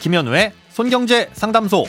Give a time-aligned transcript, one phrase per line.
[0.00, 1.84] 김현우의 손경제 상담소.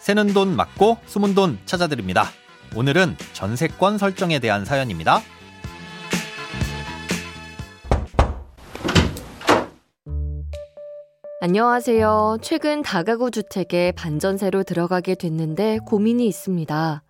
[0.00, 2.26] 새는 돈 맞고 숨은 돈 찾아드립니다.
[2.74, 5.20] 오늘은 전세권 설정에 대한 사연입니다.
[11.40, 12.38] 안녕하세요.
[12.42, 17.04] 최근 다가구 주택에 반전세로 들어가게 됐는데 고민이 있습니다.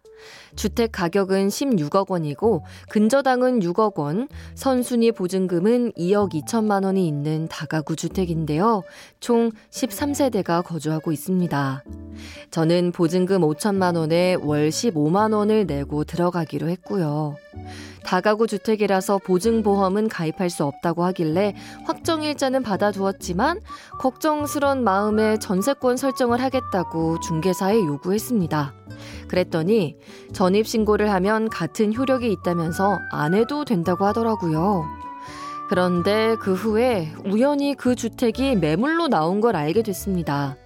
[0.55, 8.83] 주택 가격은 16억 원이고 근저당은 6억 원, 선순위 보증금은 2억 2천만 원이 있는 다가구 주택인데요.
[9.20, 11.84] 총 13세대가 거주하고 있습니다.
[12.51, 17.37] 저는 보증금 5천만 원에 월 15만 원을 내고 들어가기로 했고요.
[18.05, 23.60] 다가구 주택이라서 보증보험은 가입할 수 없다고 하길래 확정일자는 받아두었지만
[23.98, 28.74] 걱정스런 마음에 전세권 설정을 하겠다고 중개사에 요구했습니다.
[29.28, 29.97] 그랬더니
[30.33, 34.84] 전입신고를 하면 같은 효력이 있다면서 안 해도 된다고 하더라고요.
[35.69, 40.56] 그런데 그 후에 우연히 그 주택이 매물로 나온 걸 알게 됐습니다.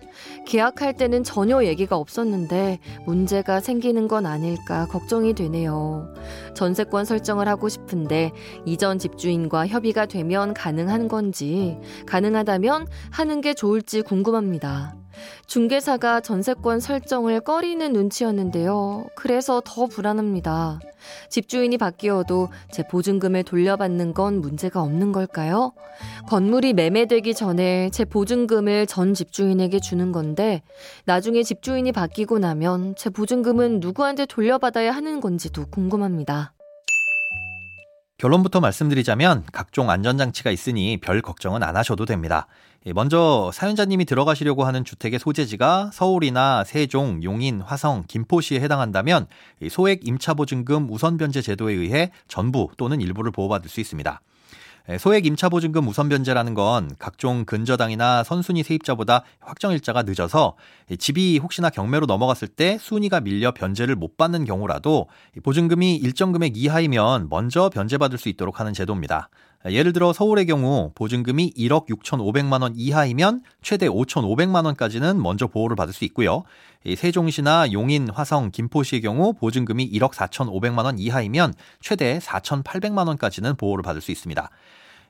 [0.46, 6.12] 계약할 때는 전혀 얘기가 없었는데 문제가 생기는 건 아닐까 걱정이 되네요.
[6.54, 8.32] 전세권 설정을 하고 싶은데
[8.66, 14.99] 이전 집주인과 협의가 되면 가능한 건지 가능하다면 하는 게 좋을지 궁금합니다.
[15.46, 19.06] 중개사가 전세권 설정을 꺼리는 눈치였는데요.
[19.14, 20.80] 그래서 더 불안합니다.
[21.28, 25.72] 집주인이 바뀌어도 제 보증금을 돌려받는 건 문제가 없는 걸까요?
[26.28, 30.62] 건물이 매매되기 전에 제 보증금을 전 집주인에게 주는 건데
[31.04, 36.52] 나중에 집주인이 바뀌고 나면 제 보증금은 누구한테 돌려받아야 하는 건지도 궁금합니다.
[38.20, 42.46] 결론부터 말씀드리자면 각종 안전장치가 있으니 별 걱정은 안 하셔도 됩니다.
[42.84, 49.26] 예, 먼저 사연자님이 들어가시려고 하는 주택의 소재지가 서울이나 세종, 용인, 화성, 김포시에 해당한다면
[49.70, 54.20] 소액 임차보증금 우선변제 제도에 의해 전부 또는 일부를 보호받을 수 있습니다.
[54.88, 60.56] 예, 소액 임차보증금 우선 변제라는 건 각종 근저당이나 선순위 세입자보다 확정일자가 늦어서
[60.98, 65.08] 집이 혹시나 경매로 넘어갔을 때 순위가 밀려 변제를 못 받는 경우라도
[65.42, 69.28] 보증금이 일정 금액 이하이면 먼저 변제받을 수 있도록 하는 제도입니다.
[69.66, 75.92] 예를 들어 서울의 경우 보증금이 1억 6,500만 원 이하이면 최대 5,500만 원까지는 먼저 보호를 받을
[75.92, 76.44] 수 있고요.
[76.96, 84.00] 세종시나 용인, 화성, 김포시의 경우 보증금이 1억 4,500만 원 이하이면 최대 4,800만 원까지는 보호를 받을
[84.00, 84.48] 수 있습니다.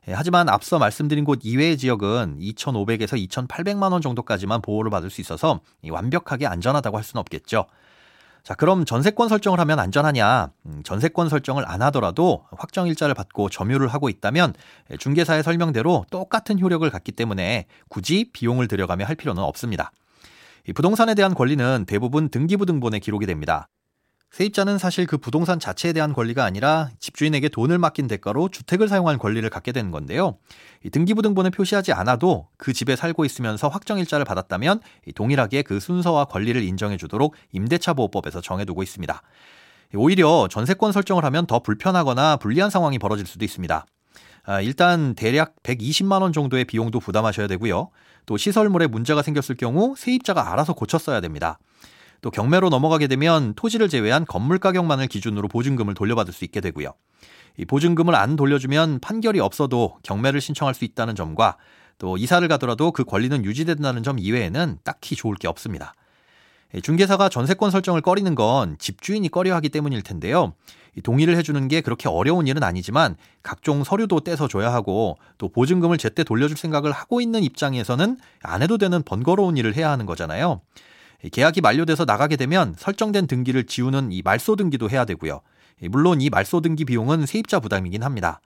[0.08, 5.60] 예, 하지만 앞서 말씀드린 곳 이외의 지역은 2,500에서 2,800만 원 정도까지만 보호를 받을 수 있어서
[5.88, 7.66] 완벽하게 안전하다고 할 수는 없겠죠.
[8.42, 10.50] 자, 그럼 전세권 설정을 하면 안전하냐?
[10.66, 14.54] 음, 전세권 설정을 안 하더라도 확정 일자를 받고 점유를 하고 있다면
[14.98, 19.92] 중개사의 설명대로 똑같은 효력을 갖기 때문에 굳이 비용을 들여가며 할 필요는 없습니다.
[20.68, 23.68] 이 부동산에 대한 권리는 대부분 등기부 등본에 기록이 됩니다.
[24.30, 29.48] 세입자는 사실 그 부동산 자체에 대한 권리가 아니라 집주인에게 돈을 맡긴 대가로 주택을 사용할 권리를
[29.50, 30.38] 갖게 되는 건데요.
[30.92, 34.80] 등기부 등본에 표시하지 않아도 그 집에 살고 있으면서 확정일자를 받았다면
[35.16, 39.20] 동일하게 그 순서와 권리를 인정해 주도록 임대차 보호법에서 정해두고 있습니다.
[39.94, 43.84] 오히려 전세권 설정을 하면 더 불편하거나 불리한 상황이 벌어질 수도 있습니다.
[44.44, 47.90] 아, 일단 대략 120만 원 정도의 비용도 부담하셔야 되고요.
[48.26, 51.58] 또 시설물에 문제가 생겼을 경우 세입자가 알아서 고쳤어야 됩니다.
[52.20, 56.92] 또 경매로 넘어가게 되면 토지를 제외한 건물 가격만을 기준으로 보증금을 돌려받을 수 있게 되고요.
[57.56, 61.56] 이 보증금을 안 돌려주면 판결이 없어도 경매를 신청할 수 있다는 점과
[61.98, 65.94] 또 이사를 가더라도 그 권리는 유지된다는 점 이외에는 딱히 좋을 게 없습니다.
[66.82, 70.54] 중개사가 전세권 설정을 꺼리는 건 집주인이 꺼려 하기 때문일 텐데요.
[71.02, 76.24] 동의를 해주는 게 그렇게 어려운 일은 아니지만 각종 서류도 떼서 줘야 하고 또 보증금을 제때
[76.24, 80.60] 돌려줄 생각을 하고 있는 입장에서는 안 해도 되는 번거로운 일을 해야 하는 거잖아요.
[81.28, 85.40] 계약이 만료돼서 나가게 되면 설정된 등기를 지우는 이 말소 등기도 해야 되고요.
[85.90, 88.40] 물론 이 말소 등기 비용은 세입자 부담이긴 합니다.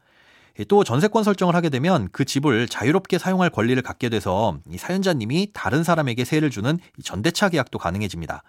[0.69, 5.83] 또 전세권 설정을 하게 되면 그 집을 자유롭게 사용할 권리를 갖게 돼서 이 사연자님이 다른
[5.83, 8.43] 사람에게 세를 주는 전대차 계약도 가능해집니다.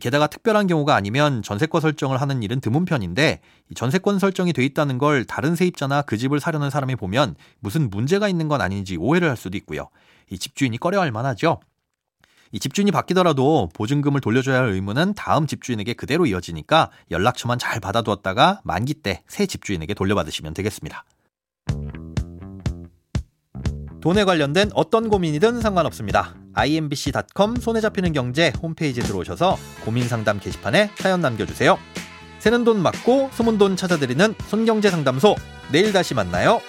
[0.00, 3.40] 게다가 특별한 경우가 아니면 전세권 설정을 하는 일은 드문 편인데
[3.74, 8.46] 전세권 설정이 돼 있다는 걸 다른 세입자나 그 집을 사려는 사람이 보면 무슨 문제가 있는
[8.46, 9.88] 건 아닌지 오해를 할 수도 있고요.
[10.30, 11.58] 이 집주인이 꺼려할 만하죠.
[12.52, 18.94] 이 집주인이 바뀌더라도 보증금을 돌려줘야 할 의무는 다음 집주인에게 그대로 이어지니까 연락처만 잘 받아두었다가 만기
[18.94, 21.04] 때 새 집주인에게 돌려받으시면 되겠습니다.
[24.00, 26.34] 돈에 관련된 어떤 고민이든 상관없습니다.
[26.54, 31.78] imbc.com 손에 잡히는 경제 홈페이지에 들어오셔서 고민 상담 게시판에 사연 남겨주세요.
[32.38, 35.36] 새는 돈 맞고 숨은 돈 찾아드리는 손경제 상담소
[35.70, 36.60] 내일 다시 만나요.